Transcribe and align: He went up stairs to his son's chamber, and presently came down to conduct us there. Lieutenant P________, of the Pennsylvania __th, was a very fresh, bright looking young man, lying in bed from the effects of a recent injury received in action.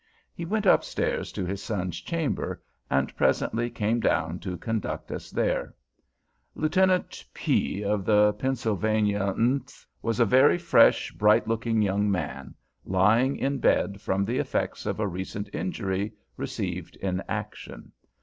He 0.33 0.45
went 0.45 0.65
up 0.65 0.83
stairs 0.83 1.31
to 1.33 1.45
his 1.45 1.61
son's 1.61 2.01
chamber, 2.01 2.59
and 2.89 3.15
presently 3.15 3.69
came 3.69 3.99
down 3.99 4.39
to 4.39 4.57
conduct 4.57 5.11
us 5.11 5.29
there. 5.29 5.75
Lieutenant 6.55 7.23
P________, 7.35 7.83
of 7.83 8.03
the 8.03 8.33
Pennsylvania 8.33 9.35
__th, 9.37 9.85
was 10.01 10.19
a 10.19 10.25
very 10.25 10.57
fresh, 10.57 11.11
bright 11.11 11.47
looking 11.47 11.83
young 11.83 12.09
man, 12.09 12.55
lying 12.83 13.35
in 13.37 13.59
bed 13.59 14.01
from 14.01 14.25
the 14.25 14.39
effects 14.39 14.87
of 14.87 14.99
a 14.99 15.05
recent 15.07 15.53
injury 15.53 16.13
received 16.35 16.95
in 16.95 17.21
action. 17.29 17.91